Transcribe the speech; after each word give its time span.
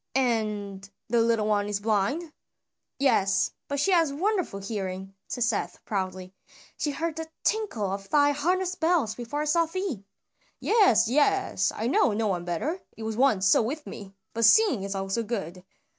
And 0.15 0.89
the 1.09 1.21
little 1.21 1.45
one 1.45 1.69
is 1.69 1.79
blind?" 1.79 2.33
"Yes, 2.97 3.51
but 3.67 3.79
she 3.79 3.91
hath 3.91 4.11
wonderful 4.11 4.59
hearing," 4.59 5.13
said 5.27 5.43
Seth 5.43 5.77
proudly. 5.85 6.33
"She 6.75 6.89
heard 6.89 7.17
the 7.17 7.29
tinkle 7.43 7.91
of 7.91 8.09
thy 8.09 8.31
harness 8.31 8.73
bells 8.73 9.13
before 9.13 9.41
I 9.41 9.45
saw 9.45 9.67
thee." 9.67 10.03
"Yes, 10.59 11.07
yes! 11.07 11.71
I 11.75 11.85
know, 11.85 12.13
no 12.13 12.25
one 12.25 12.45
better, 12.45 12.79
it 12.97 13.03
was 13.03 13.15
once 13.15 13.45
so 13.45 13.61
with 13.61 13.85
me, 13.85 14.15
but 14.33 14.45
seeing 14.45 14.81
is 14.81 14.95
also 14.95 15.21
good. 15.21 15.63